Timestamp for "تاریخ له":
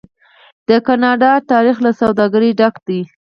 1.51-1.91